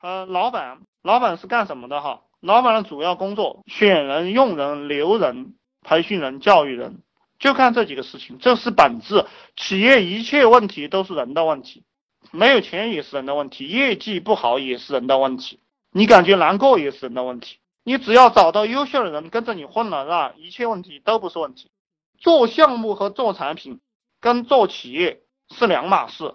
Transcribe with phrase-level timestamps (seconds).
[0.00, 2.22] 呃，老板，老板是干什么的哈？
[2.40, 7.02] 老板的主要工作，选人、用人、留人、培训人、教育人，
[7.40, 9.26] 就干这几个事情，这是本质。
[9.56, 11.82] 企业一切问题都是人的问题，
[12.30, 15.58] 没有钱也是人的问题，业绩不好也是人的问题，
[15.90, 17.58] 你感觉难过也是人的问题。
[17.82, 20.34] 你只要找到优秀的人跟着你混了，是吧？
[20.36, 21.72] 一切问题都不是问题。
[22.18, 23.80] 做项目和做产品
[24.20, 26.34] 跟做企业是两码事。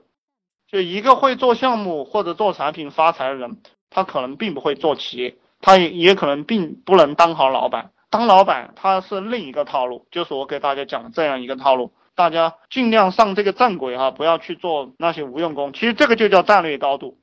[0.74, 3.62] 就一个会做项目或者做产品发财的人，
[3.92, 7.92] 他可能并不会做企业，他也也可能并不能当好老板。
[8.10, 15.74] 当老板他是另一个套路，就是我给大家讲这样一个套路，大家尽量上这个正轨哈，不要去做那些无用功。
[15.74, 17.20] 其实这个就叫战略高度。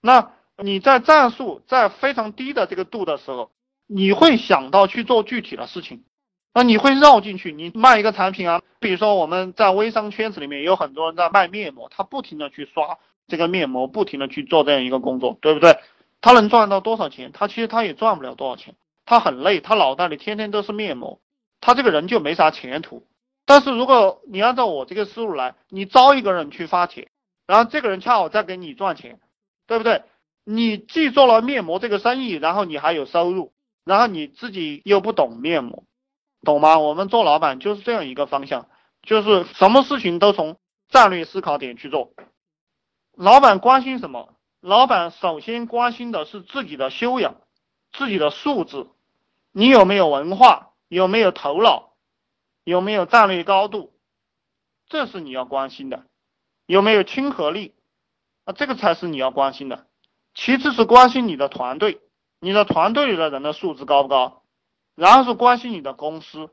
[0.00, 3.50] 那你在战术在非常低的这个度的时候。
[3.88, 6.02] 你会想到去做具体的事情，
[6.56, 7.52] 那你会绕进去。
[7.52, 12.96] 你卖一个产品啊，比如说我们在微商圈子里面有很多人在卖面膜，他不停的去刷
[13.28, 15.76] 这个面膜，不停的去做这样一个工作，对不对？
[16.22, 17.30] 他能赚到多少钱？
[17.34, 18.74] 他其实他也赚不了多少钱，
[19.04, 21.20] 他很累，他脑袋里天天都是面膜，
[21.60, 23.04] 他这个人就没啥前途。
[23.44, 27.08] 但是如果你按照我这个思路来，你招一个人去发帖，
[27.46, 29.20] 然后这个人恰好在给你赚钱，
[29.66, 30.04] 对不对？
[30.42, 33.52] 你既做了面膜这个生意，然后你还有收入。
[33.84, 35.84] 然后你自己又不懂面膜，
[36.46, 36.78] 懂吗？
[36.78, 38.68] 我们做老板就是这样一个方向，
[39.02, 40.56] 就是什么事情都从
[40.88, 42.12] 战略思考点去做。
[43.12, 44.32] 老板关心什么？
[44.60, 47.34] 老板首先关心的是自己的修养、
[47.92, 48.86] 自己的素质，
[49.52, 50.70] 你有没有文化？
[50.88, 51.92] 有没有头脑？
[52.64, 53.92] 有没有战略高度？
[54.88, 56.04] 这是你要关心的。
[56.66, 57.74] 有没有亲和力？
[58.44, 59.86] 啊，这个才是你要关心的。
[60.34, 62.00] 其次是关心你的团队。
[62.38, 64.42] 你的团队里的人的素质高不高？
[64.96, 66.50] 然后是关心你的公司。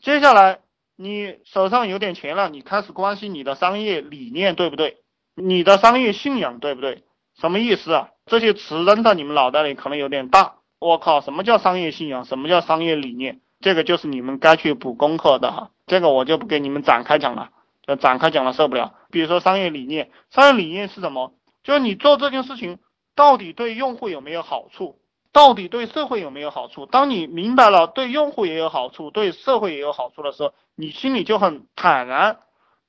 [0.00, 0.60] 接下来
[0.94, 4.98] 你手上有点钱了，你开始关心你的商业理念对不对？
[5.34, 7.02] 你的商业信仰对不对？
[7.34, 8.10] 什么意思啊？
[8.26, 10.56] 这些词扔到你们脑袋里可能有点大。
[10.78, 12.24] 我靠，什么叫商业信仰？
[12.24, 13.40] 什么叫商业理念？
[13.60, 15.70] 这个就是你们该去补功课的哈。
[15.86, 17.50] 这个我就不给你们展开讲了，
[17.98, 18.94] 展开讲了受不了。
[19.10, 21.32] 比如说商业理念，商业理念是什么？
[21.64, 22.78] 就是你做这件事情
[23.14, 24.98] 到底对用户有没有好处？
[25.36, 26.86] 到底对社会有没有好处？
[26.86, 32.38] 当你明白了对用户也有好处，对社会也有好处的时候，你心里就很坦然，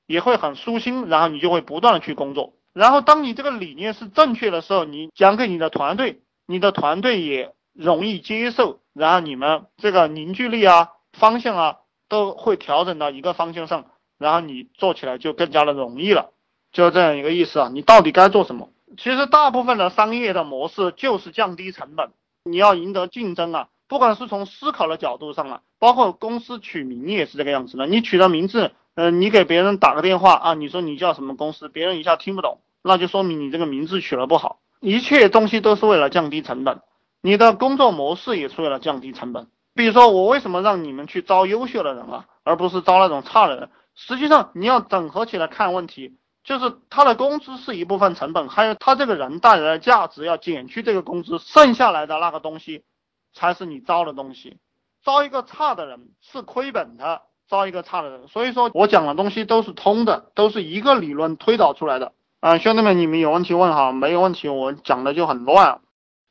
[0.06, 2.54] 也会很舒心，然后你就会不断的去工作。
[2.72, 11.76] 然后当你这个理念是正确的时候，你讲给你的团队，你的团队也容易接受，然后你们这个凝聚力啊、方向啊
[12.08, 16.30] 都会调整到一个方向上，然后你做起来就更加的容易了，
[16.72, 17.68] 就这样一个意思啊。
[17.70, 18.70] 你到底该做什么？
[18.96, 22.10] 其实大部分的商业的模式就是降低成本。
[22.50, 27.86] 你要赢得竞争啊，不管是从思考的角度上啊，包括公司取名也是这个样子的。
[27.86, 34.60] 你取的名字，嗯，你给别人打个电话啊，你说你叫什么公司，别人一下听不懂，那就说明你这个名字取得不好。
[34.80, 36.80] 一切东西都是为了降低成本，
[37.20, 39.48] 你的工作模式也是为了降低成本。
[39.74, 43.70] 比如说，我为什么让你们去招优秀的人啊，而不是招那种差的人？
[43.94, 46.16] 实际上，你要整合起来看问题。
[46.48, 52.84] 就是他的工资是一部分成本，还有他这个人带来的价值要减去这个工资，剩下来的那个东西
[53.34, 54.56] 才是你招的东西。
[55.04, 57.20] 招一个差的人是亏本的，
[57.50, 58.28] 招一个差的人。
[58.28, 62.12] 所以说我讲的东西都是通的，都是一个理论推导出来的。
[62.40, 65.82] 啊，兄弟们，你们有问题问哈，没有问题我讲的就很乱。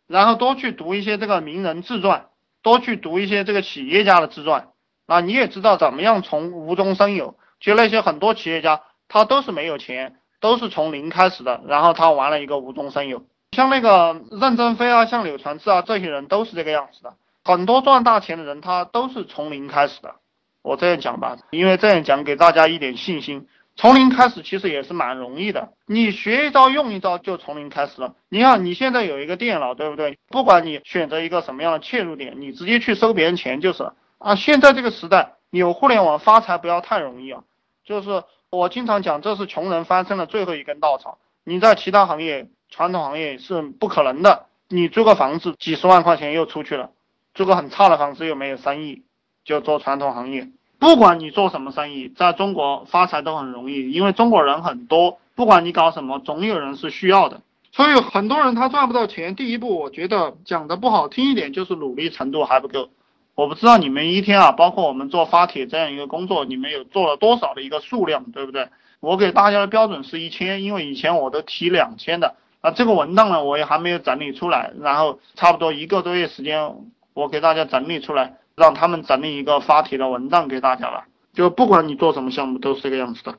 [0.08, 2.30] 然后多去读一些这个名人自传，
[2.64, 4.70] 多去读一些这个企业家的自传，
[5.06, 7.38] 啊，你也知道怎么样从无中生有。
[7.60, 8.82] 就那些很多企业家。
[9.08, 13.24] 他都是没有钱，都是从零开始的，然后他玩了一个无中生有。
[13.52, 17.14] 像那个任正非啊，像柳传志啊，这些人都是这个样子的。
[17.44, 20.16] 很多赚大钱的人，他都是从零开始的。
[20.62, 23.48] 我这样讲吧，因为这样讲给大家一点信心。
[23.78, 28.16] 从零开始其实也是蛮容易的，你学一招用一招就从零开始了。
[28.28, 30.18] 你看你现在有一个电脑，对不对？
[30.30, 34.36] 不管你选择一个什么样的切入点，你直接去收别人钱就是了啊。
[34.36, 37.44] 现在这个时代有互联网发财不要太容易啊，
[37.88, 38.24] 就是。
[38.50, 41.18] 我经常讲，这是穷人翻身的最后一根稻草。
[41.44, 44.46] 你在其他行业、传统行业是不可能的。
[44.70, 46.92] 你租个房子，几十万块钱又出去了；
[47.34, 49.04] 租个很差的房子又没有生意，
[49.44, 50.48] 就做传统行业。
[50.80, 55.20] 不管你做什么生意，在中国发财都很容易，因为中国人很多。
[55.36, 57.42] 不管你搞什么，总有人是需要的。
[57.74, 62.88] 所以很多人他赚不到钱，第一步，我觉得讲的不好听一点，就是努力程度还不够。
[63.38, 68.70] 我不知道你们一天啊，包括我们做发帖这样一个工作，你们有做了多少的一个数量，对不对？
[69.00, 72.72] 我给大家的标准是一千，因为以前我都提两千的啊。
[72.72, 76.78] 这个文档呢，我也还没有整理出来，然后差不多一个多月时间，
[77.14, 81.04] 我给大家整理出来，让他们整理一个发帖的文档给大家了。
[81.36, 83.36] 就不管你做什么项目，都是这个样子的。